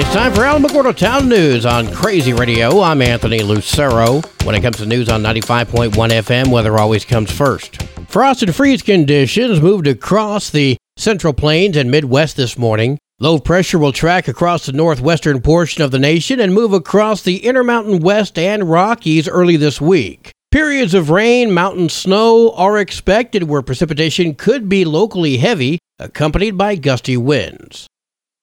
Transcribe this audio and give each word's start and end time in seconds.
It's 0.00 0.14
time 0.14 0.32
for 0.32 0.42
Alamogordo 0.42 0.96
Town 0.96 1.28
News 1.28 1.66
on 1.66 1.86
Krazy 1.86 2.32
Radio. 2.38 2.82
I'm 2.82 3.02
Anthony 3.02 3.40
Lucero. 3.40 4.20
When 4.44 4.54
it 4.54 4.62
comes 4.62 4.76
to 4.76 4.86
news 4.86 5.08
on 5.08 5.24
95.1 5.24 5.90
FM, 5.90 6.52
weather 6.52 6.78
always 6.78 7.04
comes 7.04 7.32
first. 7.32 7.82
Frost 8.06 8.44
and 8.44 8.54
freeze 8.54 8.80
conditions 8.80 9.60
moved 9.60 9.88
across 9.88 10.50
the 10.50 10.76
central 10.96 11.32
plains 11.32 11.76
and 11.76 11.90
Midwest 11.90 12.36
this 12.36 12.56
morning. 12.56 12.96
Low 13.18 13.40
pressure 13.40 13.80
will 13.80 13.90
track 13.90 14.28
across 14.28 14.66
the 14.66 14.72
northwestern 14.72 15.42
portion 15.42 15.82
of 15.82 15.90
the 15.90 15.98
nation 15.98 16.38
and 16.38 16.54
move 16.54 16.72
across 16.72 17.22
the 17.22 17.44
Intermountain 17.44 17.98
West 17.98 18.38
and 18.38 18.70
Rockies 18.70 19.26
early 19.26 19.56
this 19.56 19.80
week. 19.80 20.30
Periods 20.52 20.94
of 20.94 21.10
rain, 21.10 21.50
mountain 21.50 21.88
snow 21.88 22.52
are 22.52 22.78
expected 22.78 23.42
where 23.42 23.62
precipitation 23.62 24.36
could 24.36 24.68
be 24.68 24.84
locally 24.84 25.38
heavy, 25.38 25.80
accompanied 25.98 26.56
by 26.56 26.76
gusty 26.76 27.16
winds. 27.16 27.88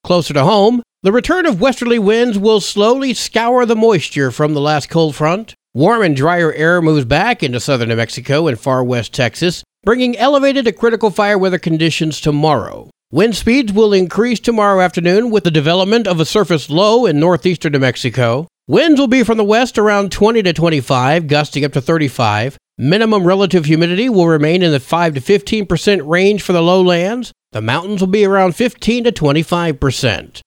Closer 0.04 0.34
to 0.34 0.44
home, 0.44 0.84
the 1.06 1.12
return 1.12 1.46
of 1.46 1.62
westerly 1.62 2.00
winds 2.00 2.36
will 2.36 2.60
slowly 2.60 3.14
scour 3.14 3.64
the 3.64 3.76
moisture 3.76 4.32
from 4.32 4.56
the 4.56 4.60
last 4.60 4.90
cold 4.90 5.16
front. 5.16 5.54
Warm 5.72 6.02
and 6.02 6.16
drier 6.16 6.52
air 6.54 6.82
moves 6.82 7.06
back 7.06 7.44
into 7.44 7.60
southern 7.60 7.90
New 7.90 7.96
Mexico 7.96 8.48
and 8.48 8.60
far 8.60 8.84
west 8.84 9.14
Texas, 9.14 9.64
bringing 9.84 10.18
elevated 10.18 10.66
to 10.66 10.72
critical 10.72 11.12
fire 11.12 11.38
weather 11.38 11.60
conditions 11.60 12.20
tomorrow. 12.20 12.90
Wind 13.12 13.36
speeds 13.36 13.72
will 13.72 13.94
increase 13.94 14.40
tomorrow 14.40 14.82
afternoon 14.82 15.30
with 15.30 15.44
the 15.44 15.52
development 15.52 16.08
of 16.08 16.20
a 16.20 16.26
surface 16.26 16.72
low 16.72 17.06
in 17.06 17.20
northeastern 17.20 17.74
New 17.74 17.80
Mexico. 17.80 18.48
Winds 18.68 19.00
will 19.00 19.06
be 19.06 19.24
from 19.24 19.38
the 19.38 19.44
west 19.44 19.78
around 19.78 20.12
20 20.12 20.42
to 20.42 20.54
25, 20.54 21.28
gusting 21.28 21.64
up 21.64 21.74
to 21.74 21.82
35. 21.82 22.58
Minimum 22.80 23.28
relative 23.28 23.66
humidity 23.66 24.10
will 24.10 24.28
remain 24.28 24.64
in 24.64 24.72
the 24.72 24.80
5 24.80 25.14
to 25.14 25.22
15% 25.22 26.02
range 26.08 26.42
for 26.42 26.54
the 26.54 26.64
lowlands. 26.64 27.32
The 27.52 27.62
mountains 27.62 28.02
will 28.02 28.08
be 28.08 28.26
around 28.26 28.56
15 28.56 29.04
to 29.04 29.12
25%. 29.12 30.42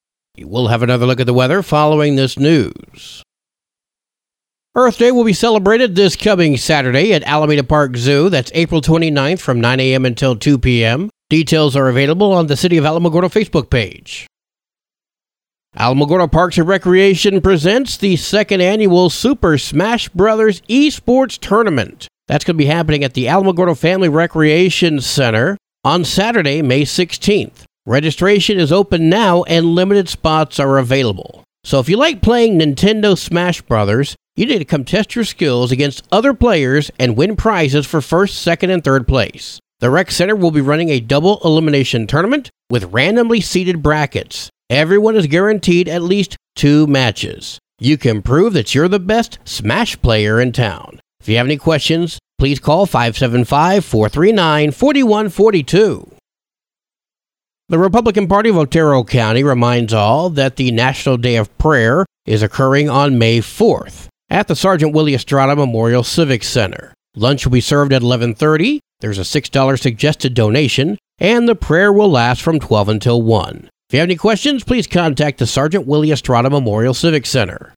We'll 0.44 0.68
have 0.68 0.82
another 0.82 1.06
look 1.06 1.20
at 1.20 1.26
the 1.26 1.34
weather 1.34 1.62
following 1.62 2.16
this 2.16 2.38
news. 2.38 3.22
Earth 4.74 4.98
Day 4.98 5.10
will 5.10 5.24
be 5.24 5.32
celebrated 5.32 5.96
this 5.96 6.14
coming 6.14 6.56
Saturday 6.56 7.12
at 7.12 7.24
Alameda 7.24 7.64
Park 7.64 7.96
Zoo. 7.96 8.28
That's 8.28 8.52
April 8.54 8.80
29th 8.80 9.40
from 9.40 9.60
9 9.60 9.80
a.m. 9.80 10.04
until 10.04 10.36
2 10.36 10.58
p.m. 10.58 11.10
Details 11.30 11.74
are 11.74 11.88
available 11.88 12.32
on 12.32 12.46
the 12.46 12.56
City 12.56 12.76
of 12.76 12.84
Alamogordo 12.84 13.24
Facebook 13.24 13.70
page. 13.70 14.26
Alamogordo 15.76 16.30
Parks 16.30 16.58
and 16.58 16.66
Recreation 16.66 17.40
presents 17.40 17.96
the 17.96 18.16
second 18.16 18.60
annual 18.60 19.10
Super 19.10 19.58
Smash 19.58 20.08
Brothers 20.08 20.60
Esports 20.62 21.38
Tournament. 21.38 22.08
That's 22.26 22.44
going 22.44 22.56
to 22.56 22.58
be 22.58 22.66
happening 22.66 23.04
at 23.04 23.14
the 23.14 23.26
Alamogordo 23.26 23.76
Family 23.76 24.08
Recreation 24.08 25.00
Center 25.00 25.56
on 25.84 26.04
Saturday, 26.04 26.62
May 26.62 26.82
16th. 26.82 27.64
Registration 27.88 28.58
is 28.58 28.70
open 28.70 29.08
now 29.08 29.44
and 29.44 29.74
limited 29.74 30.10
spots 30.10 30.60
are 30.60 30.76
available. 30.76 31.42
So 31.64 31.80
if 31.80 31.88
you 31.88 31.96
like 31.96 32.20
playing 32.20 32.58
Nintendo 32.58 33.16
Smash 33.16 33.62
Brothers, 33.62 34.14
you 34.36 34.44
need 34.44 34.58
to 34.58 34.66
come 34.66 34.84
test 34.84 35.14
your 35.14 35.24
skills 35.24 35.72
against 35.72 36.06
other 36.12 36.34
players 36.34 36.90
and 36.98 37.16
win 37.16 37.34
prizes 37.34 37.86
for 37.86 38.02
first, 38.02 38.42
second, 38.42 38.68
and 38.68 38.84
third 38.84 39.08
place. 39.08 39.58
The 39.80 39.88
Rec 39.88 40.10
Center 40.10 40.36
will 40.36 40.50
be 40.50 40.60
running 40.60 40.90
a 40.90 41.00
double 41.00 41.40
elimination 41.42 42.06
tournament 42.06 42.50
with 42.68 42.92
randomly 42.92 43.40
seeded 43.40 43.82
brackets. 43.82 44.50
Everyone 44.68 45.16
is 45.16 45.26
guaranteed 45.26 45.88
at 45.88 46.02
least 46.02 46.36
two 46.56 46.86
matches. 46.88 47.58
You 47.78 47.96
can 47.96 48.20
prove 48.20 48.52
that 48.52 48.74
you're 48.74 48.88
the 48.88 49.00
best 49.00 49.38
Smash 49.46 49.98
player 50.02 50.38
in 50.38 50.52
town. 50.52 51.00
If 51.20 51.28
you 51.30 51.38
have 51.38 51.46
any 51.46 51.56
questions, 51.56 52.18
please 52.38 52.60
call 52.60 52.84
575 52.84 53.82
439 53.82 54.72
4142. 54.72 56.17
The 57.70 57.78
Republican 57.78 58.28
Party 58.28 58.48
of 58.48 58.56
Otero 58.56 59.04
County 59.04 59.44
reminds 59.44 59.92
all 59.92 60.30
that 60.30 60.56
the 60.56 60.70
National 60.70 61.18
Day 61.18 61.36
of 61.36 61.56
Prayer 61.58 62.06
is 62.24 62.42
occurring 62.42 62.88
on 62.88 63.18
May 63.18 63.40
4th 63.40 64.08
at 64.30 64.48
the 64.48 64.56
Sergeant 64.56 64.94
Willie 64.94 65.14
Estrada 65.14 65.54
Memorial 65.54 66.02
Civic 66.02 66.42
Center. 66.44 66.94
Lunch 67.14 67.44
will 67.44 67.52
be 67.52 67.60
served 67.60 67.92
at 67.92 68.00
11:30. 68.00 68.80
There's 69.00 69.18
a 69.18 69.22
$6 69.22 69.82
suggested 69.82 70.32
donation, 70.32 70.96
and 71.18 71.46
the 71.46 71.54
prayer 71.54 71.92
will 71.92 72.10
last 72.10 72.40
from 72.40 72.58
12 72.58 72.88
until 72.88 73.20
1. 73.20 73.68
If 73.90 73.92
you 73.92 73.98
have 73.98 74.06
any 74.08 74.16
questions, 74.16 74.64
please 74.64 74.86
contact 74.86 75.36
the 75.36 75.46
Sergeant 75.46 75.86
Willie 75.86 76.10
Estrada 76.10 76.48
Memorial 76.48 76.94
Civic 76.94 77.26
Center. 77.26 77.74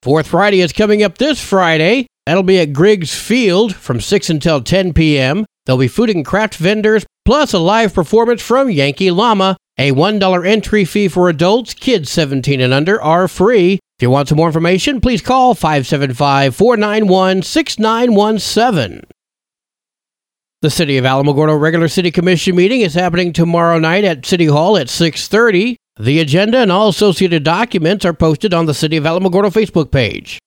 Fourth 0.00 0.28
Friday 0.28 0.60
is 0.60 0.72
coming 0.72 1.02
up 1.02 1.18
this 1.18 1.40
Friday. 1.40 2.06
That'll 2.24 2.44
be 2.44 2.60
at 2.60 2.72
Griggs 2.72 3.12
Field 3.12 3.74
from 3.74 4.00
6 4.00 4.30
until 4.30 4.60
10 4.60 4.92
p.m. 4.92 5.44
There'll 5.66 5.78
be 5.78 5.88
food 5.88 6.10
and 6.10 6.24
craft 6.24 6.56
vendors, 6.56 7.04
plus 7.24 7.52
a 7.52 7.58
live 7.58 7.94
performance 7.94 8.42
from 8.42 8.70
Yankee 8.70 9.10
Llama. 9.10 9.56
A 9.78 9.92
$1 9.92 10.46
entry 10.46 10.84
fee 10.84 11.08
for 11.08 11.28
adults, 11.28 11.72
kids 11.72 12.10
17 12.10 12.60
and 12.60 12.72
under 12.72 13.00
are 13.00 13.28
free. 13.28 13.74
If 13.98 14.02
you 14.02 14.10
want 14.10 14.28
some 14.28 14.36
more 14.36 14.48
information, 14.48 15.00
please 15.00 15.22
call 15.22 15.54
575 15.54 16.54
491 16.54 17.42
6917. 17.42 19.02
The 20.62 20.68
City 20.68 20.98
of 20.98 21.06
Alamogordo 21.06 21.58
regular 21.58 21.88
city 21.88 22.10
commission 22.10 22.54
meeting 22.54 22.82
is 22.82 22.92
happening 22.92 23.32
tomorrow 23.32 23.78
night 23.78 24.04
at 24.04 24.26
City 24.26 24.44
Hall 24.44 24.76
at 24.76 24.88
6:30. 24.88 25.76
The 25.98 26.20
agenda 26.20 26.58
and 26.58 26.70
all 26.70 26.88
associated 26.88 27.44
documents 27.44 28.04
are 28.04 28.12
posted 28.12 28.52
on 28.52 28.66
the 28.66 28.74
City 28.74 28.98
of 28.98 29.04
Alamogordo 29.04 29.50
Facebook 29.50 29.90
page. 29.90 30.38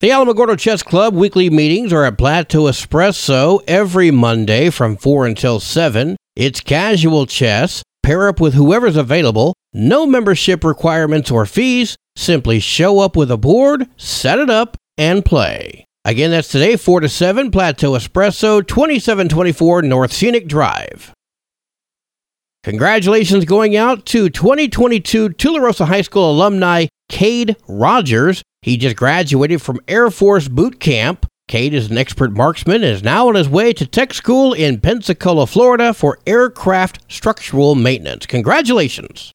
The 0.00 0.08
Alamogordo 0.08 0.58
Chess 0.58 0.82
Club 0.82 1.12
weekly 1.12 1.50
meetings 1.50 1.92
are 1.92 2.06
at 2.06 2.16
Plateau 2.16 2.62
Espresso 2.62 3.60
every 3.68 4.10
Monday 4.10 4.70
from 4.70 4.96
4 4.96 5.26
until 5.26 5.60
7. 5.60 6.16
It's 6.34 6.62
casual 6.62 7.26
chess. 7.26 7.82
Pair 8.02 8.26
up 8.26 8.40
with 8.40 8.54
whoever's 8.54 8.96
available. 8.96 9.52
No 9.74 10.06
membership 10.06 10.64
requirements 10.64 11.30
or 11.30 11.44
fees. 11.44 11.96
Simply 12.16 12.60
show 12.60 13.00
up 13.00 13.14
with 13.14 13.30
a 13.30 13.36
board, 13.36 13.88
set 13.98 14.38
it 14.38 14.48
up, 14.48 14.78
and 14.96 15.22
play. 15.22 15.84
Again, 16.06 16.30
that's 16.30 16.48
today, 16.48 16.76
4 16.76 17.00
to 17.00 17.08
7, 17.10 17.50
Plateau 17.50 17.90
Espresso, 17.90 18.66
2724 18.66 19.82
North 19.82 20.14
Scenic 20.14 20.48
Drive. 20.48 21.12
Congratulations 22.64 23.44
going 23.44 23.76
out 23.76 24.06
to 24.06 24.30
2022 24.30 25.28
Tularosa 25.28 25.86
High 25.86 26.00
School 26.00 26.30
alumni 26.30 26.86
Cade 27.10 27.56
Rogers. 27.68 28.42
He 28.62 28.76
just 28.76 28.96
graduated 28.96 29.62
from 29.62 29.80
Air 29.88 30.10
Force 30.10 30.46
Boot 30.46 30.80
Camp. 30.80 31.24
Cade 31.48 31.72
is 31.72 31.90
an 31.90 31.96
expert 31.96 32.32
marksman 32.32 32.84
and 32.84 32.84
is 32.84 33.02
now 33.02 33.28
on 33.28 33.34
his 33.34 33.48
way 33.48 33.72
to 33.72 33.86
tech 33.86 34.12
school 34.12 34.52
in 34.52 34.80
Pensacola, 34.80 35.46
Florida 35.46 35.94
for 35.94 36.18
aircraft 36.26 37.00
structural 37.08 37.74
maintenance. 37.74 38.26
Congratulations. 38.26 39.32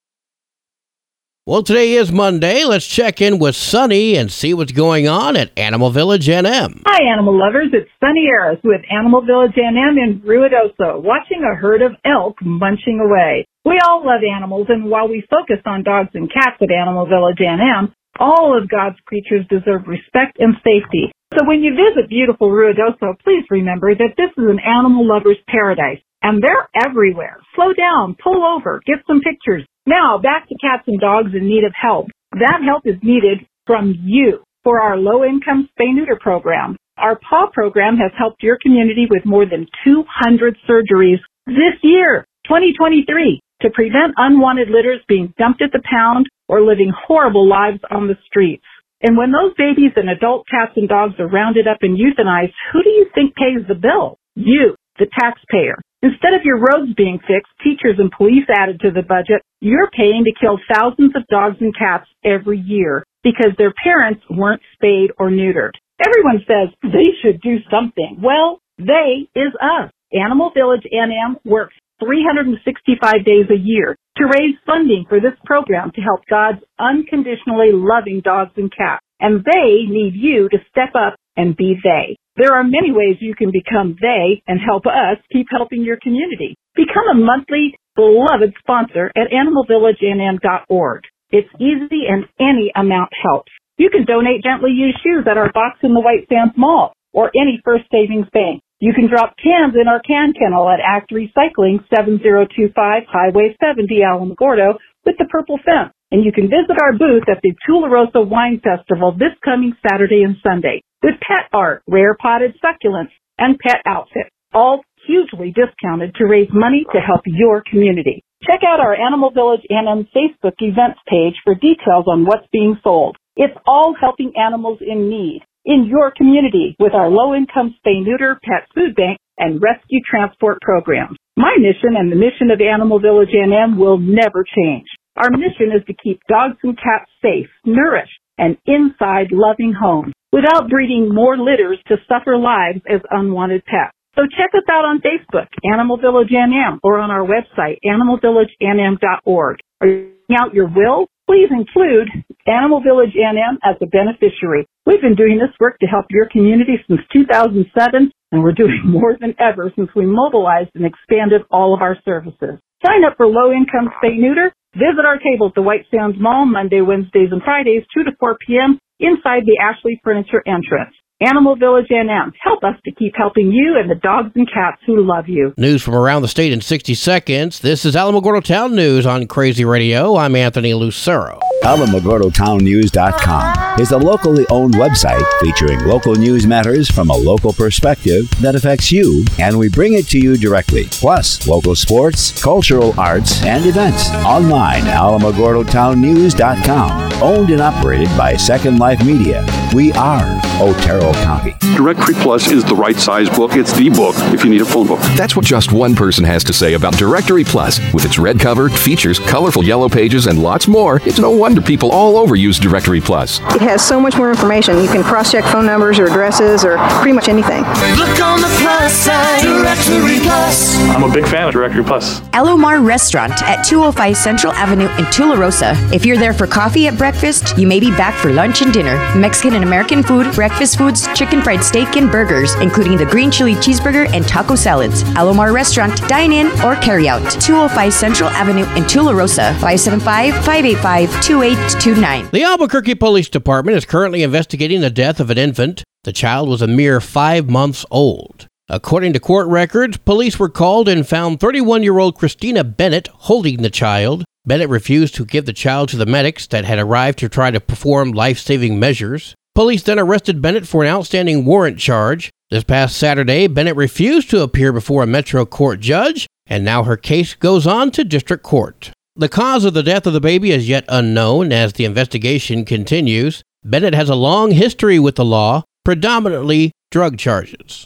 Well, 1.47 1.63
today 1.63 1.93
is 1.93 2.11
Monday. 2.11 2.65
Let's 2.65 2.85
check 2.85 3.19
in 3.19 3.39
with 3.39 3.55
Sunny 3.55 4.15
and 4.15 4.31
see 4.31 4.53
what's 4.53 4.71
going 4.71 5.07
on 5.07 5.35
at 5.35 5.51
Animal 5.57 5.89
Village 5.89 6.27
NM. 6.27 6.83
Hi, 6.85 7.11
animal 7.11 7.37
lovers. 7.37 7.69
It's 7.73 7.89
Sunny 7.99 8.25
Harris 8.25 8.59
with 8.63 8.81
Animal 8.91 9.25
Village 9.25 9.53
NM 9.57 9.97
in 9.97 10.21
Ruidoso, 10.21 11.01
watching 11.01 11.43
a 11.43 11.55
herd 11.55 11.81
of 11.81 11.93
elk 12.05 12.37
munching 12.41 12.99
away. 12.99 13.45
We 13.65 13.79
all 13.83 14.05
love 14.05 14.21
animals, 14.23 14.67
and 14.69 14.89
while 14.89 15.07
we 15.07 15.25
focus 15.29 15.61
on 15.65 15.83
dogs 15.83 16.09
and 16.13 16.31
cats 16.31 16.57
at 16.61 16.71
Animal 16.71 17.07
Village 17.07 17.37
NM, 17.39 17.91
all 18.19 18.57
of 18.57 18.69
God's 18.69 18.99
creatures 19.05 19.45
deserve 19.49 19.87
respect 19.87 20.37
and 20.39 20.55
safety. 20.63 21.11
So 21.33 21.45
when 21.45 21.61
you 21.63 21.75
visit 21.75 22.09
beautiful 22.09 22.49
Ruidoso, 22.49 23.19
please 23.23 23.43
remember 23.49 23.93
that 23.93 24.15
this 24.17 24.31
is 24.37 24.45
an 24.49 24.59
animal 24.59 25.07
lover's 25.07 25.41
paradise. 25.49 25.99
And 26.21 26.41
they're 26.41 26.69
everywhere. 26.87 27.37
Slow 27.55 27.73
down, 27.73 28.15
pull 28.21 28.43
over, 28.43 28.81
get 28.85 29.05
some 29.05 29.21
pictures. 29.21 29.65
Now, 29.85 30.17
back 30.17 30.47
to 30.49 30.55
cats 30.59 30.87
and 30.87 30.99
dogs 30.99 31.31
in 31.35 31.47
need 31.47 31.63
of 31.63 31.73
help. 31.79 32.07
That 32.31 32.61
help 32.65 32.81
is 32.85 32.95
needed 33.03 33.45
from 33.67 33.93
you 34.01 34.43
for 34.63 34.81
our 34.81 34.97
low 34.97 35.23
income 35.23 35.69
spay 35.77 35.93
neuter 35.93 36.17
program. 36.19 36.77
Our 36.97 37.19
PAW 37.19 37.51
program 37.53 37.97
has 37.97 38.11
helped 38.17 38.41
your 38.41 38.57
community 38.61 39.05
with 39.09 39.25
more 39.25 39.45
than 39.45 39.67
200 39.83 40.57
surgeries 40.67 41.19
this 41.45 41.77
year, 41.83 42.25
2023, 42.45 43.39
to 43.61 43.69
prevent 43.69 44.17
unwanted 44.17 44.69
litters 44.69 45.01
being 45.07 45.33
dumped 45.37 45.61
at 45.61 45.71
the 45.71 45.83
pound 45.89 46.27
or 46.47 46.61
living 46.61 46.91
horrible 46.91 47.47
lives 47.47 47.79
on 47.89 48.07
the 48.07 48.17
streets. 48.25 48.65
And 49.01 49.17
when 49.17 49.31
those 49.31 49.53
babies 49.57 49.91
and 49.95 50.09
adult 50.09 50.47
cats 50.49 50.73
and 50.75 50.89
dogs 50.89 51.15
are 51.19 51.27
rounded 51.27 51.67
up 51.67 51.77
and 51.81 51.97
euthanized, 51.97 52.53
who 52.71 52.83
do 52.83 52.89
you 52.89 53.07
think 53.13 53.35
pays 53.35 53.67
the 53.67 53.75
bill? 53.75 54.17
You, 54.35 54.75
the 54.97 55.07
taxpayer. 55.19 55.77
Instead 56.01 56.33
of 56.33 56.45
your 56.45 56.59
roads 56.59 56.93
being 56.95 57.19
fixed, 57.19 57.51
teachers 57.63 57.97
and 57.97 58.11
police 58.11 58.45
added 58.49 58.79
to 58.81 58.91
the 58.91 59.01
budget, 59.01 59.41
you're 59.59 59.89
paying 59.89 60.23
to 60.25 60.39
kill 60.39 60.59
thousands 60.71 61.13
of 61.15 61.25
dogs 61.27 61.57
and 61.59 61.73
cats 61.75 62.05
every 62.23 62.59
year 62.59 63.03
because 63.23 63.51
their 63.57 63.73
parents 63.83 64.21
weren't 64.29 64.61
spayed 64.73 65.11
or 65.17 65.29
neutered. 65.29 65.73
Everyone 65.99 66.45
says 66.45 66.69
they 66.83 67.09
should 67.21 67.41
do 67.41 67.57
something. 67.71 68.19
Well, 68.21 68.59
they 68.77 69.27
is 69.35 69.53
us. 69.61 69.89
Animal 70.13 70.51
Village 70.53 70.83
NM 70.93 71.37
works 71.43 71.75
365 71.99 73.25
days 73.25 73.47
a 73.49 73.59
year 73.59 73.95
to 74.17 74.25
raise 74.25 74.55
funding 74.65 75.05
for 75.07 75.19
this 75.19 75.37
program 75.45 75.91
to 75.95 76.01
help 76.01 76.21
God's 76.29 76.63
unconditionally 76.79 77.71
loving 77.71 78.21
dogs 78.23 78.51
and 78.57 78.71
cats. 78.71 79.03
And 79.19 79.43
they 79.43 79.87
need 79.87 80.13
you 80.15 80.49
to 80.49 80.57
step 80.69 80.95
up 80.95 81.15
and 81.37 81.55
be 81.55 81.75
they. 81.83 82.17
There 82.35 82.53
are 82.53 82.63
many 82.63 82.91
ways 82.91 83.17
you 83.19 83.35
can 83.35 83.51
become 83.51 83.95
they 83.99 84.43
and 84.47 84.59
help 84.59 84.85
us 84.85 85.23
keep 85.31 85.47
helping 85.49 85.83
your 85.83 85.97
community. 86.01 86.55
Become 86.75 87.07
a 87.11 87.19
monthly 87.19 87.75
beloved 87.95 88.53
sponsor 88.59 89.11
at 89.15 89.31
animalvillagenm.org. 89.31 91.03
It's 91.31 91.49
easy 91.59 92.03
and 92.09 92.25
any 92.39 92.71
amount 92.75 93.11
helps. 93.23 93.51
You 93.77 93.89
can 93.89 94.05
donate 94.05 94.43
gently 94.43 94.71
used 94.71 94.99
shoes 95.03 95.25
at 95.29 95.37
our 95.37 95.51
box 95.51 95.79
in 95.83 95.93
the 95.93 95.99
White 95.99 96.27
Sands 96.29 96.53
Mall 96.57 96.93
or 97.13 97.31
any 97.35 97.61
First 97.63 97.85
Savings 97.91 98.27
Bank. 98.31 98.61
You 98.79 98.91
can 98.91 99.07
drop 99.07 99.35
cans 99.39 99.73
in 99.79 99.87
our 99.87 100.01
can 100.01 100.33
kennel 100.35 100.67
at 100.67 100.83
Act 100.83 101.11
Recycling 101.11 101.79
7025 101.95 102.75
Highway 103.07 103.55
70 103.63 103.87
Alamogordo 104.03 104.75
with 105.05 105.15
the 105.17 105.23
purple 105.31 105.57
fence. 105.63 105.93
And 106.11 106.25
you 106.25 106.33
can 106.33 106.51
visit 106.51 106.75
our 106.81 106.91
booth 106.91 107.23
at 107.31 107.39
the 107.41 107.55
Tularosa 107.63 108.27
Wine 108.27 108.59
Festival 108.59 109.13
this 109.13 109.31
coming 109.43 109.73
Saturday 109.79 110.23
and 110.23 110.35
Sunday 110.43 110.81
with 111.01 111.15
pet 111.25 111.47
art, 111.53 111.83
rare 111.87 112.17
potted 112.19 112.55
succulents, 112.59 113.15
and 113.37 113.57
pet 113.57 113.79
outfits, 113.87 114.29
all 114.53 114.83
hugely 115.07 115.55
discounted 115.55 116.13
to 116.15 116.25
raise 116.25 116.49
money 116.51 116.85
to 116.91 116.99
help 116.99 117.21
your 117.25 117.63
community. 117.69 118.23
Check 118.43 118.59
out 118.67 118.81
our 118.81 118.93
Animal 118.93 119.31
Village 119.31 119.61
NM 119.71 120.09
Facebook 120.11 120.59
events 120.59 120.99
page 121.07 121.35
for 121.45 121.55
details 121.55 122.05
on 122.07 122.25
what's 122.25 122.47
being 122.51 122.77
sold. 122.83 123.15
It's 123.37 123.55
all 123.65 123.95
helping 123.99 124.33
animals 124.35 124.79
in 124.81 125.09
need 125.09 125.43
in 125.65 125.85
your 125.89 126.11
community 126.15 126.75
with 126.79 126.93
our 126.93 127.09
low-income 127.09 127.75
spay-neuter 127.81 128.39
pet 128.43 128.69
food 128.73 128.95
bank 128.95 129.17
and 129.37 129.61
rescue 129.61 129.99
transport 130.09 130.61
programs. 130.61 131.17
My 131.35 131.57
mission 131.59 131.97
and 131.97 132.11
the 132.11 132.15
mission 132.15 132.51
of 132.51 132.61
Animal 132.61 132.99
Village 132.99 133.33
NM 133.35 133.77
will 133.77 133.97
never 133.97 134.45
change. 134.45 134.87
Our 135.17 135.31
mission 135.31 135.75
is 135.75 135.83
to 135.87 135.93
keep 135.93 136.21
dogs 136.29 136.57
and 136.63 136.77
cats 136.77 137.09
safe, 137.21 137.49
nourished, 137.65 138.19
and 138.37 138.57
inside 138.65 139.31
loving 139.31 139.73
homes 139.73 140.13
without 140.31 140.69
breeding 140.69 141.13
more 141.13 141.37
litters 141.37 141.79
to 141.87 141.95
suffer 142.07 142.37
lives 142.37 142.81
as 142.89 143.01
unwanted 143.11 143.63
pets. 143.65 143.95
So 144.15 144.23
check 144.23 144.51
us 144.55 144.63
out 144.71 144.85
on 144.85 145.01
Facebook, 145.03 145.47
Animal 145.73 145.97
Village 145.97 146.31
NM, 146.31 146.79
or 146.83 146.99
on 146.99 147.11
our 147.11 147.27
website, 147.27 147.79
animalvillagenm.org. 147.85 149.57
Are 149.81 149.87
you 149.87 150.11
out 150.39 150.53
your 150.53 150.67
will? 150.67 151.07
Please 151.27 151.49
include 151.51 152.07
Animal 152.47 152.81
Village 152.81 153.15
NM 153.15 153.57
as 153.63 153.75
a 153.81 153.87
beneficiary. 153.87 154.67
We've 154.85 155.01
been 155.01 155.15
doing 155.15 155.39
this 155.39 155.49
work 155.59 155.79
to 155.79 155.87
help 155.87 156.05
your 156.11 156.29
community 156.29 156.77
since 156.87 157.01
2007, 157.11 158.11
and 158.31 158.43
we're 158.43 158.53
doing 158.53 158.81
more 158.85 159.17
than 159.19 159.33
ever 159.39 159.73
since 159.75 159.89
we 159.95 160.05
mobilized 160.05 160.69
and 160.75 160.85
expanded 160.85 161.41
all 161.49 161.73
of 161.73 161.81
our 161.81 161.97
services. 162.05 162.61
Sign 162.85 163.03
up 163.03 163.17
for 163.17 163.25
low 163.25 163.51
income 163.51 163.89
spay 163.97 164.17
neuter. 164.17 164.53
Visit 164.73 165.05
our 165.07 165.17
table 165.17 165.47
at 165.47 165.55
the 165.55 165.63
White 165.63 165.85
Sands 165.89 166.17
Mall 166.19 166.45
Monday, 166.45 166.81
Wednesdays, 166.81 167.29
and 167.31 167.41
Fridays, 167.41 167.83
2 167.97 168.03
to 168.03 168.11
4 168.19 168.37
p.m. 168.45 168.77
inside 168.99 169.43
the 169.45 169.57
Ashley 169.57 169.99
Furniture 170.03 170.43
entrance. 170.45 170.93
Animal 171.21 171.55
Village 171.55 171.85
NM. 171.89 172.33
Help 172.43 172.65
us 172.65 172.75
to 172.83 172.91
keep 172.91 173.13
helping 173.15 173.49
you 173.49 173.77
and 173.79 173.89
the 173.89 173.95
dogs 173.95 174.31
and 174.35 174.45
cats 174.51 174.81
who 174.85 175.01
love 175.01 175.29
you. 175.29 175.53
News 175.57 175.81
from 175.81 175.95
around 175.95 176.23
the 176.23 176.27
state 176.27 176.51
in 176.51 176.59
60 176.59 176.93
seconds. 176.93 177.61
This 177.61 177.85
is 177.85 177.95
Alamogordo 177.95 178.43
Town 178.43 178.75
News 178.75 179.05
on 179.05 179.23
Krazy 179.23 179.65
Radio. 179.65 180.17
I'm 180.17 180.35
Anthony 180.35 180.73
Lucero. 180.73 181.39
AlamogordoTownNews.com 181.63 183.79
is 183.79 183.91
a 183.91 183.97
locally 183.97 184.45
owned 184.49 184.73
website 184.73 185.23
featuring 185.39 185.79
local 185.85 186.15
news 186.15 186.45
matters 186.45 186.91
from 186.91 187.09
a 187.09 187.15
local 187.15 187.53
perspective 187.53 188.29
that 188.41 188.55
affects 188.55 188.91
you, 188.91 189.23
and 189.39 189.57
we 189.57 189.69
bring 189.69 189.93
it 189.93 190.05
to 190.07 190.19
you 190.19 190.35
directly. 190.35 190.83
Plus, 190.91 191.47
local 191.47 191.75
sports, 191.75 192.43
cultural 192.43 192.93
arts, 192.99 193.41
and 193.45 193.65
events. 193.65 194.09
Online, 194.25 194.83
AlamogordoTownNews.com. 194.83 197.13
Owned 197.23 197.51
and 197.51 197.61
operated 197.61 198.09
by 198.17 198.35
Second 198.35 198.79
Life 198.79 199.01
Media. 199.05 199.45
We 199.73 199.93
are 199.93 200.41
Otero 200.61 201.04
County. 201.13 201.55
Directory 201.75 202.15
Plus 202.15 202.51
is 202.51 202.63
the 202.63 202.75
right 202.75 202.95
size 202.95 203.29
book. 203.29 203.55
It's 203.55 203.73
the 203.73 203.89
book 203.89 204.15
if 204.33 204.43
you 204.43 204.49
need 204.49 204.61
a 204.61 204.65
phone 204.65 204.87
book. 204.87 204.99
That's 205.15 205.35
what 205.35 205.45
just 205.45 205.71
one 205.71 205.95
person 205.95 206.23
has 206.23 206.43
to 206.45 206.53
say 206.53 206.73
about 206.73 206.97
Directory 206.97 207.43
Plus. 207.43 207.79
With 207.93 208.05
its 208.05 208.17
red 208.17 208.39
cover, 208.39 208.69
features, 208.69 209.19
colorful 209.19 209.63
yellow 209.63 209.89
pages, 209.89 210.27
and 210.27 210.41
lots 210.41 210.67
more, 210.67 211.01
it's 211.05 211.19
no 211.19 211.31
wonder 211.31 211.61
people 211.61 211.91
all 211.91 212.17
over 212.17 212.35
use 212.35 212.59
Directory 212.59 213.01
Plus. 213.01 213.39
It 213.55 213.61
has 213.61 213.85
so 213.85 213.99
much 213.99 214.17
more 214.17 214.29
information. 214.29 214.79
You 214.81 214.87
can 214.87 215.03
cross 215.03 215.31
check 215.31 215.43
phone 215.45 215.65
numbers 215.65 215.99
or 215.99 216.05
addresses 216.07 216.63
or 216.63 216.77
pretty 216.99 217.13
much 217.13 217.27
anything. 217.27 217.63
Look 217.97 218.19
on 218.21 218.41
the 218.41 218.53
plus 218.61 218.93
side, 218.93 219.41
Directory 219.41 220.19
Plus. 220.21 220.75
I'm 220.89 221.03
a 221.03 221.13
big 221.13 221.25
fan 221.27 221.47
of 221.47 221.53
Directory 221.53 221.83
Plus. 221.83 222.21
Elomar 222.31 222.85
Restaurant 222.85 223.33
at 223.43 223.63
205 223.63 224.15
Central 224.15 224.53
Avenue 224.53 224.87
in 224.97 225.05
Tularosa. 225.05 225.75
If 225.93 226.05
you're 226.05 226.17
there 226.17 226.33
for 226.33 226.47
coffee 226.47 226.87
at 226.87 226.97
breakfast, 226.97 227.57
you 227.57 227.67
may 227.67 227.79
be 227.79 227.91
back 227.91 228.13
for 228.15 228.31
lunch 228.31 228.61
and 228.61 228.73
dinner. 228.73 228.95
Mexican 229.15 229.55
and 229.55 229.63
American 229.63 230.03
food, 230.03 230.33
breakfast 230.33 230.77
chicken 231.15 231.41
fried 231.41 231.63
steak, 231.63 231.95
and 231.95 232.11
burgers, 232.11 232.53
including 232.55 232.97
the 232.97 233.05
green 233.05 233.31
chili 233.31 233.55
cheeseburger 233.55 234.11
and 234.13 234.27
taco 234.27 234.55
salads. 234.55 235.03
Alomar 235.15 235.53
Restaurant, 235.53 235.97
dine 236.07 236.31
in 236.31 236.47
or 236.61 236.75
carry 236.75 237.07
out. 237.07 237.29
205 237.41 237.93
Central 237.93 238.29
Avenue 238.29 238.65
in 238.75 238.83
Tularosa, 238.83 239.53
575 239.59 240.33
585 240.45 241.09
2829. 241.21 242.29
The 242.31 242.43
Albuquerque 242.43 242.95
Police 242.95 243.29
Department 243.29 243.77
is 243.77 243.85
currently 243.85 244.23
investigating 244.23 244.81
the 244.81 244.89
death 244.89 245.19
of 245.19 245.29
an 245.29 245.37
infant. 245.37 245.83
The 246.03 246.13
child 246.13 246.49
was 246.49 246.61
a 246.61 246.67
mere 246.67 247.01
five 247.01 247.49
months 247.49 247.85
old. 247.89 248.47
According 248.67 249.13
to 249.13 249.19
court 249.19 249.47
records, 249.47 249.97
police 249.97 250.39
were 250.39 250.49
called 250.49 250.89
and 250.89 251.07
found 251.07 251.39
31 251.39 251.83
year 251.83 251.99
old 251.99 252.15
Christina 252.15 252.63
Bennett 252.63 253.07
holding 253.07 253.61
the 253.61 253.69
child. 253.69 254.23
Bennett 254.45 254.69
refused 254.69 255.15
to 255.15 255.25
give 255.25 255.45
the 255.45 255.53
child 255.53 255.89
to 255.89 255.97
the 255.97 256.05
medics 256.05 256.47
that 256.47 256.65
had 256.65 256.79
arrived 256.79 257.19
to 257.19 257.29
try 257.29 257.51
to 257.51 257.59
perform 257.59 258.11
life 258.11 258.39
saving 258.39 258.79
measures. 258.79 259.35
Police 259.55 259.83
then 259.83 259.97
arrested 259.97 260.41
Bennett 260.41 260.67
for 260.67 260.83
an 260.83 260.89
outstanding 260.89 261.45
warrant 261.45 261.79
charge. 261.79 262.29
This 262.49 262.65
past 262.65 262.97
Saturday, 262.97 263.47
Bennett 263.47 263.77
refused 263.77 264.29
to 264.31 264.43
appear 264.43 264.73
before 264.73 265.01
a 265.01 265.07
Metro 265.07 265.45
Court 265.45 265.79
judge, 265.79 266.27
and 266.45 266.65
now 266.65 266.83
her 266.83 266.97
case 266.97 267.33
goes 267.35 267.65
on 267.65 267.89
to 267.91 268.03
district 268.03 268.43
court. 268.43 268.91
The 269.15 269.29
cause 269.29 269.63
of 269.63 269.73
the 269.73 269.81
death 269.81 270.05
of 270.05 270.11
the 270.11 270.19
baby 270.19 270.51
is 270.51 270.67
yet 270.67 270.83
unknown 270.89 271.53
as 271.53 271.71
the 271.71 271.85
investigation 271.85 272.65
continues. 272.65 273.43
Bennett 273.63 273.95
has 273.95 274.09
a 274.09 274.15
long 274.15 274.51
history 274.51 274.99
with 274.99 275.15
the 275.15 275.23
law, 275.23 275.63
predominantly 275.85 276.73
drug 276.91 277.17
charges. 277.17 277.85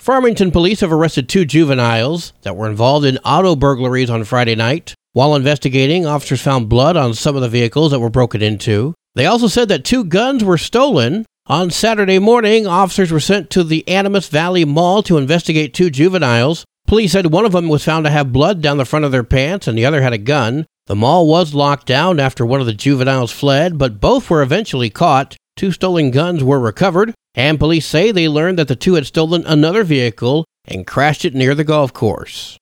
Farmington 0.00 0.50
police 0.50 0.80
have 0.80 0.92
arrested 0.92 1.28
two 1.28 1.44
juveniles 1.44 2.32
that 2.42 2.56
were 2.56 2.68
involved 2.68 3.06
in 3.06 3.18
auto 3.18 3.54
burglaries 3.54 4.10
on 4.10 4.24
Friday 4.24 4.56
night. 4.56 4.94
While 5.12 5.36
investigating, 5.36 6.06
officers 6.06 6.42
found 6.42 6.68
blood 6.68 6.96
on 6.96 7.14
some 7.14 7.36
of 7.36 7.42
the 7.42 7.48
vehicles 7.48 7.92
that 7.92 8.00
were 8.00 8.10
broken 8.10 8.42
into. 8.42 8.94
They 9.18 9.26
also 9.26 9.48
said 9.48 9.68
that 9.70 9.84
two 9.84 10.04
guns 10.04 10.44
were 10.44 10.56
stolen. 10.56 11.26
On 11.48 11.72
Saturday 11.72 12.20
morning, 12.20 12.68
officers 12.68 13.10
were 13.10 13.18
sent 13.18 13.50
to 13.50 13.64
the 13.64 13.86
Animas 13.88 14.28
Valley 14.28 14.64
Mall 14.64 15.02
to 15.02 15.18
investigate 15.18 15.74
two 15.74 15.90
juveniles. 15.90 16.64
Police 16.86 17.10
said 17.10 17.26
one 17.26 17.44
of 17.44 17.50
them 17.50 17.68
was 17.68 17.82
found 17.82 18.04
to 18.04 18.12
have 18.12 18.32
blood 18.32 18.62
down 18.62 18.76
the 18.76 18.84
front 18.84 19.04
of 19.04 19.10
their 19.10 19.24
pants 19.24 19.66
and 19.66 19.76
the 19.76 19.84
other 19.84 20.02
had 20.02 20.12
a 20.12 20.18
gun. 20.18 20.66
The 20.86 20.94
mall 20.94 21.26
was 21.26 21.52
locked 21.52 21.88
down 21.88 22.20
after 22.20 22.46
one 22.46 22.60
of 22.60 22.66
the 22.66 22.72
juveniles 22.72 23.32
fled, 23.32 23.76
but 23.76 24.00
both 24.00 24.30
were 24.30 24.40
eventually 24.40 24.88
caught. 24.88 25.36
Two 25.56 25.72
stolen 25.72 26.12
guns 26.12 26.44
were 26.44 26.60
recovered, 26.60 27.12
and 27.34 27.58
police 27.58 27.86
say 27.86 28.12
they 28.12 28.28
learned 28.28 28.56
that 28.60 28.68
the 28.68 28.76
two 28.76 28.94
had 28.94 29.06
stolen 29.06 29.44
another 29.46 29.82
vehicle 29.82 30.44
and 30.64 30.86
crashed 30.86 31.24
it 31.24 31.34
near 31.34 31.56
the 31.56 31.64
golf 31.64 31.92
course. 31.92 32.56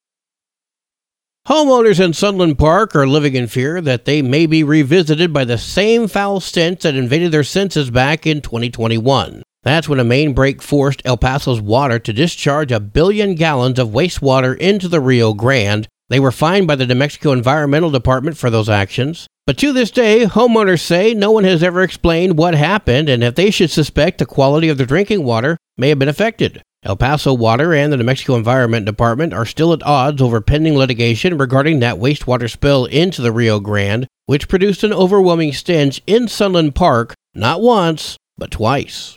Homeowners 1.47 2.05
in 2.05 2.13
Sunland 2.13 2.59
Park 2.59 2.97
are 2.97 3.07
living 3.07 3.37
in 3.37 3.47
fear 3.47 3.81
that 3.81 4.05
they 4.05 4.21
may 4.21 4.47
be 4.47 4.65
revisited 4.65 5.33
by 5.33 5.45
the 5.45 5.57
same 5.57 6.09
foul 6.09 6.41
stench 6.41 6.81
that 6.81 6.97
invaded 6.97 7.31
their 7.31 7.45
senses 7.45 7.89
back 7.89 8.27
in 8.27 8.41
2021. 8.41 9.45
That's 9.63 9.89
when 9.89 10.01
a 10.01 10.05
main 10.05 10.33
break 10.35 10.61
forced 10.61 11.03
El 11.05 11.17
Paso's 11.17 11.61
water 11.61 12.01
to 12.01 12.13
discharge 12.13 12.73
a 12.73 12.81
billion 12.81 13.37
gallons 13.37 13.79
of 13.79 13.91
wastewater 13.91 14.59
into 14.59 14.89
the 14.89 15.01
Rio 15.01 15.35
Grande. 15.35 15.87
They 16.09 16.19
were 16.19 16.33
fined 16.33 16.67
by 16.67 16.75
the 16.75 16.85
New 16.85 16.97
Mexico 16.97 17.31
Environmental 17.31 17.93
Department 17.93 18.37
for 18.37 18.51
those 18.51 18.69
actions. 18.69 19.29
But 19.47 19.57
to 19.59 19.73
this 19.73 19.93
day, 19.93 20.25
homeowners 20.25 20.81
say 20.81 21.15
no 21.15 21.31
one 21.31 21.45
has 21.45 21.63
ever 21.63 21.83
explained 21.83 22.37
what 22.37 22.57
happened 22.57 23.09
and 23.09 23.23
if 23.23 23.37
they 23.37 23.53
should 23.53 23.71
suspect 23.71 24.19
the 24.19 24.27
quality 24.27 24.69
of 24.69 24.79
their 24.79 24.87
drinking 24.87 25.23
water 25.23 25.57
may 25.77 25.91
have 25.91 26.01
been 26.01 26.09
affected. 26.09 26.61
El 26.87 26.95
Paso 26.95 27.35
Water 27.35 27.75
and 27.75 27.93
the 27.93 27.97
New 27.97 28.05
Mexico 28.05 28.37
Environment 28.37 28.87
Department 28.87 29.35
are 29.35 29.45
still 29.45 29.73
at 29.73 29.83
odds 29.83 30.23
over 30.23 30.41
pending 30.41 30.77
litigation 30.77 31.37
regarding 31.37 31.81
that 31.81 31.97
wastewater 31.97 32.49
spill 32.49 32.85
into 32.85 33.21
the 33.21 33.33
Rio 33.33 33.59
Grande, 33.59 34.07
which 34.27 34.49
produced 34.49 34.85
an 34.85 34.93
overwhelming 34.93 35.53
stench 35.53 36.01
in 36.07 36.29
Sunland 36.29 36.77
Park 36.77 37.13
not 37.35 37.61
once, 37.61 38.17
but 38.39 38.53
twice. 38.53 39.17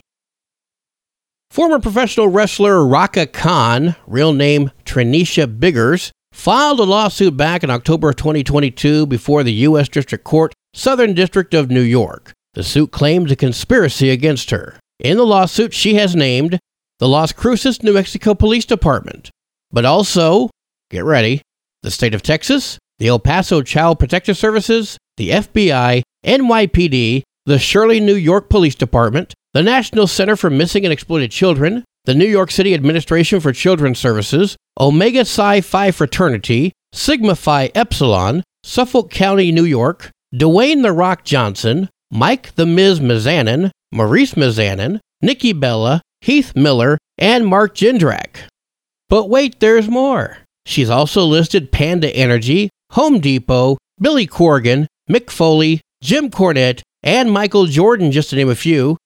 Former 1.52 1.78
professional 1.78 2.26
wrestler 2.26 2.78
Rakka 2.78 3.32
Khan, 3.32 3.94
real 4.04 4.32
name 4.32 4.72
Trinisha 4.84 5.46
Biggers, 5.46 6.10
filed 6.32 6.80
a 6.80 6.84
lawsuit 6.84 7.36
back 7.36 7.62
in 7.62 7.70
October 7.70 8.12
2022 8.12 9.06
before 9.06 9.44
the 9.44 9.52
U.S. 9.52 9.88
District 9.88 10.24
Court, 10.24 10.52
Southern 10.74 11.14
District 11.14 11.54
of 11.54 11.70
New 11.70 11.80
York. 11.82 12.32
The 12.54 12.64
suit 12.64 12.90
claimed 12.90 13.30
a 13.30 13.36
conspiracy 13.36 14.10
against 14.10 14.50
her. 14.50 14.80
In 14.98 15.18
the 15.18 15.24
lawsuit, 15.24 15.72
she 15.72 15.94
has 15.94 16.16
named 16.16 16.58
the 17.00 17.08
Las 17.08 17.32
Cruces, 17.32 17.82
New 17.82 17.94
Mexico 17.94 18.34
Police 18.34 18.66
Department, 18.66 19.30
but 19.72 19.86
also, 19.86 20.50
get 20.90 21.02
ready, 21.02 21.40
the 21.82 21.90
state 21.90 22.14
of 22.14 22.22
Texas, 22.22 22.78
the 22.98 23.08
El 23.08 23.18
Paso 23.18 23.62
Child 23.62 23.98
Protective 23.98 24.36
Services, 24.36 24.98
the 25.16 25.30
FBI, 25.30 26.02
NYPD, 26.24 27.22
the 27.46 27.58
Shirley, 27.58 28.00
New 28.00 28.14
York 28.14 28.50
Police 28.50 28.74
Department, 28.74 29.32
the 29.54 29.62
National 29.62 30.06
Center 30.06 30.36
for 30.36 30.50
Missing 30.50 30.84
and 30.84 30.92
Exploited 30.92 31.30
Children, 31.30 31.84
the 32.04 32.14
New 32.14 32.26
York 32.26 32.50
City 32.50 32.74
Administration 32.74 33.40
for 33.40 33.52
Children's 33.52 33.98
Services, 33.98 34.56
Omega 34.78 35.24
Psi 35.24 35.62
Phi 35.62 35.90
Fraternity, 35.90 36.72
Sigma 36.92 37.34
Phi 37.34 37.70
Epsilon, 37.74 38.42
Suffolk 38.62 39.10
County, 39.10 39.50
New 39.52 39.64
York, 39.64 40.10
Dwayne 40.34 40.82
The 40.82 40.92
Rock 40.92 41.24
Johnson, 41.24 41.88
Mike 42.10 42.54
The 42.56 42.66
Miz 42.66 43.00
Mizanin, 43.00 43.70
Maryse 43.94 44.34
Mizanin, 44.34 45.00
Nikki 45.22 45.54
Bella, 45.54 46.02
Heath 46.20 46.54
Miller, 46.54 46.98
and 47.18 47.46
Mark 47.46 47.74
Jindrak. 47.74 48.48
But 49.08 49.28
wait, 49.28 49.60
there's 49.60 49.88
more. 49.88 50.38
She's 50.66 50.90
also 50.90 51.24
listed 51.24 51.72
Panda 51.72 52.14
Energy, 52.14 52.70
Home 52.92 53.20
Depot, 53.20 53.78
Billy 54.00 54.26
Corgan, 54.26 54.86
Mick 55.08 55.30
Foley, 55.30 55.80
Jim 56.02 56.30
Cornette, 56.30 56.82
and 57.02 57.32
Michael 57.32 57.66
Jordan, 57.66 58.12
just 58.12 58.30
to 58.30 58.36
name 58.36 58.48
a 58.48 58.54
few. 58.54 58.96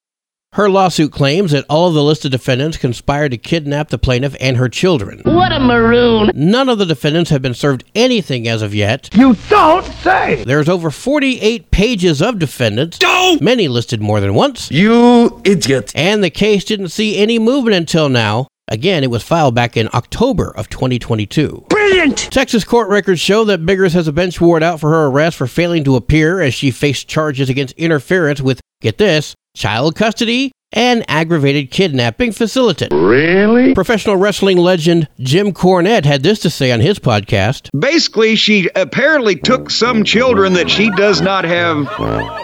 Her 0.55 0.69
lawsuit 0.69 1.11
claims 1.11 1.51
that 1.51 1.65
all 1.69 1.89
of 1.89 1.95
the 1.95 2.01
listed 2.01 2.31
defendants 2.31 2.77
conspired 2.77 3.31
to 3.31 3.37
kidnap 3.37 3.89
the 3.89 3.97
plaintiff 3.97 4.37
and 4.39 4.55
her 4.55 4.69
children. 4.69 5.19
What 5.25 5.51
a 5.51 5.59
maroon! 5.59 6.31
None 6.33 6.69
of 6.69 6.77
the 6.77 6.85
defendants 6.85 7.29
have 7.29 7.41
been 7.41 7.53
served 7.53 7.83
anything 7.93 8.47
as 8.47 8.61
of 8.61 8.73
yet. 8.73 9.09
You 9.13 9.35
don't 9.49 9.83
say! 9.85 10.45
There's 10.45 10.69
over 10.69 10.91
48 10.91 11.71
pages 11.71 12.21
of 12.21 12.39
defendants, 12.39 12.97
Don't! 12.99 13.41
many 13.41 13.67
listed 13.67 13.99
more 13.99 14.21
than 14.21 14.33
once, 14.33 14.71
You 14.71 15.41
idiot! 15.43 15.91
and 15.93 16.23
the 16.23 16.29
case 16.29 16.63
didn't 16.63 16.87
see 16.87 17.17
any 17.17 17.37
movement 17.37 17.75
until 17.75 18.07
now. 18.07 18.47
Again, 18.69 19.03
it 19.03 19.11
was 19.11 19.23
filed 19.23 19.55
back 19.55 19.75
in 19.75 19.89
October 19.93 20.53
of 20.55 20.69
2022. 20.69 21.65
Brilliant! 21.67 22.17
Texas 22.31 22.63
court 22.63 22.87
records 22.87 23.19
show 23.19 23.43
that 23.43 23.65
Biggers 23.65 23.91
has 23.91 24.07
a 24.07 24.13
bench 24.13 24.39
warrant 24.39 24.63
out 24.63 24.79
for 24.79 24.89
her 24.89 25.07
arrest 25.07 25.35
for 25.35 25.47
failing 25.47 25.83
to 25.83 25.97
appear 25.97 26.39
as 26.39 26.53
she 26.53 26.71
faced 26.71 27.09
charges 27.09 27.49
against 27.49 27.75
interference 27.77 28.39
with, 28.39 28.61
get 28.79 28.97
this, 28.97 29.35
child 29.55 29.95
custody 29.95 30.51
and 30.75 31.05
aggravated 31.07 31.71
kidnapping 31.71 32.31
facilitate. 32.33 32.91
Really? 32.91 33.73
Professional 33.73 34.17
wrestling 34.17 34.57
legend 34.57 35.07
Jim 35.19 35.53
Cornette 35.53 36.05
had 36.05 36.21
this 36.21 36.39
to 36.39 36.49
say 36.49 36.71
on 36.71 36.81
his 36.81 36.99
podcast. 36.99 37.69
Basically, 37.79 38.35
she 38.35 38.69
apparently 38.75 39.35
took 39.37 39.71
some 39.71 40.03
children 40.03 40.53
that 40.53 40.69
she 40.69 40.89
does 40.91 41.21
not 41.21 41.45
have 41.45 41.87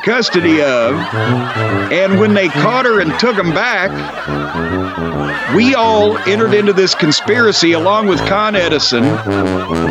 custody 0.04 0.62
of, 0.62 0.96
and 1.92 2.20
when 2.20 2.34
they 2.34 2.48
caught 2.48 2.86
her 2.86 3.02
and 3.02 3.20
took 3.20 3.36
them 3.36 3.54
back, 3.54 3.92
we 5.54 5.76
all 5.76 6.18
entered 6.20 6.54
into 6.54 6.72
this 6.72 6.96
conspiracy 6.96 7.74
along 7.74 8.08
with 8.08 8.20
Con 8.28 8.56
Edison, 8.56 9.04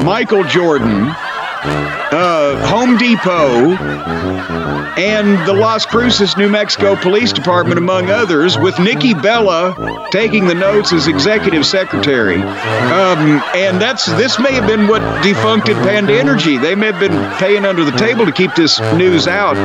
Michael 0.05 0.45
Jordan, 0.45 1.15
uh, 1.65 2.67
Home 2.69 2.97
Depot, 2.97 3.77
and 4.97 5.47
the 5.47 5.53
Las 5.53 5.87
Cruces, 5.87 6.37
New 6.37 6.49
Mexico 6.49 6.97
Police 6.97 7.33
Department, 7.33 7.79
among 7.79 8.11
others, 8.11 8.59
with 8.59 8.79
Nikki 8.79 9.15
Bella 9.15 10.09
taking 10.11 10.47
the 10.47 10.55
notes 10.55 10.93
as 10.93 11.07
executive 11.07 11.65
secretary. 11.65 12.37
Um, 12.43 13.43
and 13.55 13.81
that's 13.81 14.07
this 14.07 14.39
may 14.39 14.53
have 14.53 14.67
been 14.67 14.89
what 14.89 15.03
defuncted 15.23 15.77
Panda 15.85 16.19
Energy. 16.19 16.59
They 16.59 16.75
may 16.75 16.87
have 16.87 17.01
been 17.01 17.39
paying 17.39 17.65
under 17.65 17.85
the 17.85 17.93
table 17.93 18.27
to 18.27 18.33
keep 18.33 18.55
this 18.55 18.81
news 18.95 19.27
out 19.27 19.57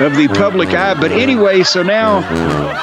of 0.00 0.16
the 0.16 0.28
public 0.28 0.70
eye. 0.70 0.94
But 0.94 1.12
anyway, 1.12 1.62
so 1.62 1.82
now 1.82 2.20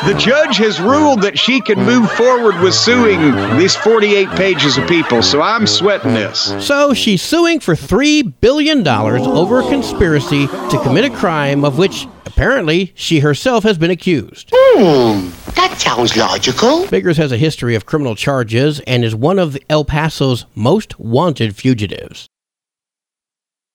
the 0.07 0.13
judge 0.13 0.57
has 0.57 0.79
ruled 0.79 1.21
that 1.23 1.37
she 1.37 1.59
can 1.61 1.79
move 1.83 2.11
forward 2.11 2.59
with 2.61 2.73
suing 2.73 3.19
these 3.57 3.75
48 3.75 4.29
pages 4.29 4.77
of 4.77 4.87
people. 4.87 5.21
So 5.21 5.41
I'm 5.41 5.67
sweating 5.67 6.13
this. 6.13 6.53
So 6.65 6.93
she's 6.93 7.21
suing 7.21 7.59
for 7.59 7.73
$3 7.73 8.33
billion 8.41 8.87
over 8.87 9.59
a 9.61 9.69
conspiracy 9.69 10.47
to 10.47 10.79
commit 10.83 11.05
a 11.05 11.15
crime 11.15 11.65
of 11.65 11.77
which 11.77 12.07
apparently 12.25 12.91
she 12.95 13.19
herself 13.19 13.63
has 13.63 13.77
been 13.77 13.91
accused. 13.91 14.51
Hmm, 14.53 15.29
that 15.55 15.75
sounds 15.79 16.15
logical. 16.15 16.87
Biggers 16.87 17.17
has 17.17 17.31
a 17.31 17.37
history 17.37 17.73
of 17.75 17.85
criminal 17.85 18.15
charges 18.15 18.79
and 18.81 19.03
is 19.03 19.15
one 19.15 19.39
of 19.39 19.57
El 19.69 19.85
Paso's 19.85 20.45
most 20.53 20.99
wanted 20.99 21.55
fugitives. 21.55 22.27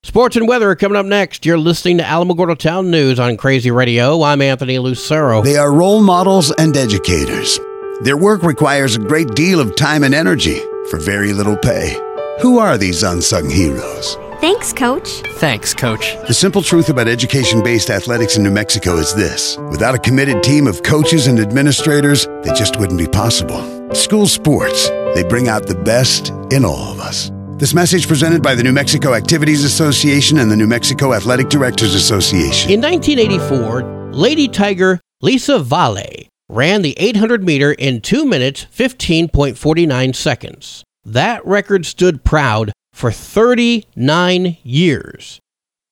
Sports 0.04 0.34
and 0.34 0.48
weather 0.48 0.68
are 0.68 0.74
coming 0.74 0.98
up 0.98 1.06
next. 1.06 1.46
You're 1.46 1.58
listening 1.58 1.98
to 1.98 2.04
Alamogordo 2.04 2.58
Town 2.58 2.90
News 2.90 3.20
on 3.20 3.36
Krazy 3.36 3.74
Radio. 3.74 4.24
I'm 4.24 4.42
Anthony 4.42 4.78
Lucero. 4.80 5.42
They 5.42 5.56
are 5.56 5.72
role 5.72 6.02
models 6.02 6.50
and 6.50 6.76
educators. 6.76 7.60
Their 8.02 8.16
work 8.16 8.42
requires 8.42 8.96
a 8.96 8.98
great 8.98 9.28
deal 9.36 9.60
of 9.60 9.76
time 9.76 10.02
and 10.02 10.12
energy 10.12 10.58
for 10.90 10.98
very 10.98 11.32
little 11.32 11.56
pay. 11.56 11.96
Who 12.42 12.58
are 12.58 12.76
these 12.76 13.04
unsung 13.04 13.48
heroes? 13.48 14.16
Thanks, 14.40 14.72
Coach. 14.72 15.08
Thanks, 15.36 15.72
Coach. 15.72 16.16
The 16.26 16.34
simple 16.34 16.62
truth 16.62 16.88
about 16.88 17.06
education 17.06 17.62
based 17.62 17.88
athletics 17.88 18.36
in 18.36 18.42
New 18.42 18.50
Mexico 18.50 18.96
is 18.96 19.14
this 19.14 19.56
without 19.70 19.94
a 19.94 19.98
committed 20.00 20.42
team 20.42 20.66
of 20.66 20.82
coaches 20.82 21.28
and 21.28 21.38
administrators, 21.38 22.26
they 22.42 22.52
just 22.54 22.76
wouldn't 22.76 22.98
be 22.98 23.06
possible. 23.06 23.94
School 23.94 24.26
sports, 24.26 24.88
they 25.14 25.22
bring 25.26 25.48
out 25.48 25.68
the 25.68 25.80
best 25.84 26.30
in 26.50 26.64
all 26.64 26.92
of 26.92 26.98
us. 26.98 27.30
This 27.62 27.74
message 27.74 28.08
presented 28.08 28.42
by 28.42 28.56
the 28.56 28.64
New 28.64 28.72
Mexico 28.72 29.14
Activities 29.14 29.62
Association 29.62 30.38
and 30.38 30.50
the 30.50 30.56
New 30.56 30.66
Mexico 30.66 31.14
Athletic 31.14 31.48
Directors 31.48 31.94
Association. 31.94 32.72
In 32.72 32.80
1984, 32.80 34.10
Lady 34.12 34.48
Tiger 34.48 34.98
Lisa 35.20 35.60
Valle 35.60 36.26
ran 36.48 36.82
the 36.82 36.98
800 36.98 37.44
meter 37.44 37.70
in 37.70 38.00
2 38.00 38.24
minutes 38.24 38.66
15.49 38.74 40.12
seconds. 40.12 40.82
That 41.04 41.46
record 41.46 41.86
stood 41.86 42.24
proud 42.24 42.72
for 42.92 43.12
39 43.12 44.56
years. 44.64 45.38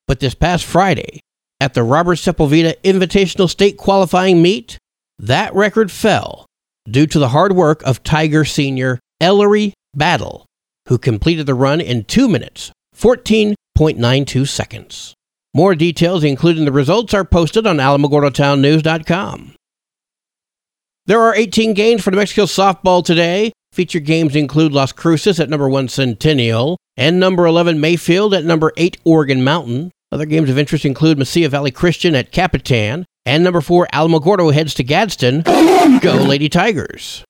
But 0.08 0.18
this 0.18 0.34
past 0.34 0.64
Friday, 0.64 1.20
at 1.60 1.74
the 1.74 1.84
Robert 1.84 2.16
Sepulveda 2.16 2.80
Invitational 2.82 3.48
State 3.48 3.76
Qualifying 3.76 4.42
Meet, 4.42 4.76
that 5.20 5.54
record 5.54 5.92
fell 5.92 6.46
due 6.90 7.06
to 7.06 7.20
the 7.20 7.28
hard 7.28 7.52
work 7.52 7.80
of 7.84 8.02
Tiger 8.02 8.44
senior 8.44 8.98
Ellary 9.22 9.72
Battle, 9.94 10.46
who 10.90 10.99
completed 10.99 11.47
the 11.47 11.54
run 11.54 11.80
in 11.80 12.04
2 12.04 12.28
minutes 12.28 12.73
14.92 12.97 14.47
seconds. 14.47 15.14
More 15.54 15.75
details, 15.76 16.25
including 16.25 16.64
the 16.64 16.73
results, 16.73 17.14
are 17.14 17.25
posted 17.25 17.64
on 17.66 17.76
alamogordotownnews.com. 17.78 19.54
There 21.06 21.20
are 21.20 21.35
18 21.35 21.75
games 21.75 22.02
for 22.02 22.11
New 22.11 22.18
Mexico 22.18 22.42
softball 22.42 23.04
today. 23.04 23.52
Featured 23.73 24.04
games 24.04 24.35
include 24.35 24.73
Las 24.73 24.92
Cruces 24.92 25.38
at 25.40 25.49
number 25.49 25.68
1 25.68 25.88
Centennial 25.88 26.76
and 26.97 27.20
number 27.20 27.47
11 27.47 27.80
Mayfield 27.80 28.35
at 28.35 28.44
number 28.44 28.73
8 28.76 28.99
Organ 29.04 29.44
Mountain. 29.44 29.92
Other 30.12 30.26
games 30.26 30.50
of 30.50 30.59
interest 30.59 30.85
include 30.85 31.18
Mesilla 31.18 31.49
Valley 31.49 31.70
Christian 31.70 32.16
at 32.16 32.32
Capitan 32.32 33.06
and 33.25 33.44
number 33.44 33.61
4 33.61 33.87
Alamogordo 33.92 34.52
heads 34.52 34.75
to 34.75 34.82
Gadsden. 34.82 35.42
Go 36.00 36.14
Lady 36.14 36.49
Tigers. 36.49 37.25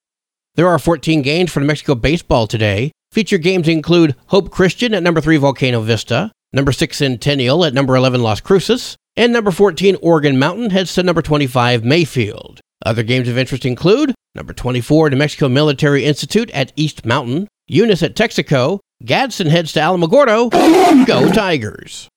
There 0.55 0.69
are 0.69 0.79
14 0.79 1.21
games 1.21 1.53
for 1.53 1.61
New 1.61 1.67
Mexico 1.67 1.95
baseball 1.95 2.47
today. 2.47 2.91
Featured 3.13 3.43
games 3.43 3.67
include 3.67 4.15
Hope 4.29 4.53
Christian 4.53 4.95
at 4.95 5.03
number 5.03 5.21
3 5.21 5.37
Volcano 5.39 5.81
Vista, 5.81 6.31
number 6.53 6.71
6 6.71 6.97
Centennial 6.97 7.65
at 7.65 7.75
number 7.75 7.97
11 7.97 8.23
Las 8.23 8.41
Cruces, 8.41 8.97
and 9.17 9.33
number 9.33 9.51
14 9.51 9.97
Organ 10.01 10.39
Mountain 10.39 10.71
heads 10.71 10.95
to 10.95 11.03
number 11.03 11.21
25 11.21 11.85
Mayfield. 11.85 12.61
Other 12.87 13.03
games 13.03 13.29
of 13.29 13.37
interest 13.37 13.67
include 13.67 14.15
number 14.37 14.53
24 14.53 15.11
New 15.11 15.17
Mexico 15.17 15.49
Military 15.49 16.05
Institute 16.05 16.51
at 16.53 16.73
East 16.77 17.05
Mountain, 17.05 17.49
Eunice 17.67 18.05
at 18.05 18.15
Texico, 18.15 18.79
Gadsden 19.05 19.49
heads 19.49 19.73
to 19.73 19.81
Alamogordo. 19.81 20.51
Go 21.05 21.33
Tigers! 21.33 22.09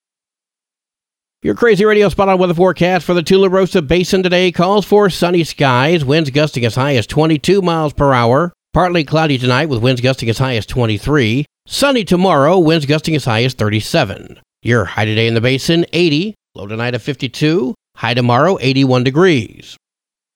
Your 1.42 1.56
crazy 1.56 1.84
radio 1.84 2.08
spot 2.08 2.28
on 2.28 2.38
weather 2.38 2.54
forecast 2.54 3.04
for 3.04 3.14
the 3.14 3.20
Tularosa 3.20 3.86
Basin 3.86 4.22
today 4.22 4.52
calls 4.52 4.86
for 4.86 5.10
sunny 5.10 5.42
skies, 5.42 6.04
winds 6.04 6.30
gusting 6.30 6.64
as 6.64 6.76
high 6.76 6.94
as 6.94 7.06
22 7.08 7.62
miles 7.62 7.92
per 7.92 8.12
hour. 8.12 8.52
Partly 8.74 9.04
cloudy 9.04 9.38
tonight 9.38 9.68
with 9.68 9.80
winds 9.80 10.00
gusting 10.00 10.28
as 10.28 10.38
high 10.38 10.56
as 10.56 10.66
23. 10.66 11.46
Sunny 11.64 12.04
tomorrow, 12.04 12.58
winds 12.58 12.86
gusting 12.86 13.14
as 13.14 13.24
high 13.24 13.44
as 13.44 13.54
37. 13.54 14.40
Your 14.62 14.84
high 14.84 15.04
today 15.04 15.28
in 15.28 15.34
the 15.34 15.40
basin, 15.40 15.86
80. 15.92 16.34
Low 16.56 16.66
tonight 16.66 16.96
of 16.96 17.00
52. 17.00 17.72
High 17.94 18.14
tomorrow, 18.14 18.58
81 18.60 19.04
degrees. 19.04 19.76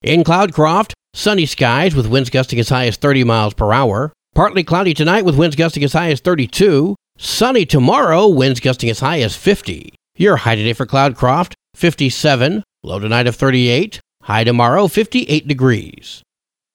In 0.01 0.23
Cloudcroft, 0.23 0.93
sunny 1.13 1.45
skies 1.45 1.93
with 1.93 2.07
winds 2.07 2.29
gusting 2.29 2.59
as 2.59 2.69
high 2.69 2.87
as 2.87 2.95
30 2.95 3.25
miles 3.25 3.53
per 3.53 3.73
hour. 3.73 4.13
Partly 4.33 4.63
cloudy 4.63 4.93
tonight 4.93 5.25
with 5.25 5.35
winds 5.35 5.57
gusting 5.57 5.83
as 5.83 5.91
high 5.91 6.11
as 6.11 6.21
32. 6.21 6.95
Sunny 7.17 7.65
tomorrow, 7.65 8.25
winds 8.25 8.61
gusting 8.61 8.89
as 8.89 9.01
high 9.01 9.19
as 9.19 9.35
50. 9.35 9.93
Your 10.15 10.37
high 10.37 10.55
today 10.55 10.71
for 10.71 10.85
Cloudcroft, 10.85 11.55
57. 11.75 12.63
Low 12.83 12.99
tonight 12.99 13.27
of 13.27 13.35
38. 13.35 13.99
High 14.23 14.45
tomorrow, 14.45 14.87
58 14.87 15.45
degrees. 15.45 16.23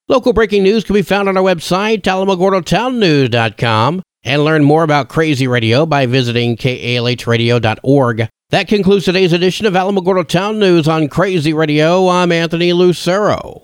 Local 0.07 0.35
breaking 0.35 0.65
news 0.65 0.85
can 0.85 0.93
be 0.93 1.01
found 1.01 1.31
on 1.31 1.39
our 1.39 1.43
website, 1.43 2.03
alamogordotownnews.com, 2.03 4.03
and 4.23 4.45
learn 4.45 4.63
more 4.63 4.83
about 4.83 5.09
Krazy 5.09 5.49
Radio 5.49 5.87
by 5.87 6.05
visiting 6.05 6.59
kalhradio.org. 6.59 8.29
That 8.51 8.69
concludes 8.69 9.07
today's 9.07 9.33
edition 9.33 9.65
of 9.65 9.73
Alamogordo 9.73 10.29
Town 10.29 10.59
News 10.59 10.87
on 10.89 11.09
Krazy 11.09 11.55
Radio. 11.55 12.09
I'm 12.09 12.33
Anthony 12.33 12.75
Lucero. 12.75 13.63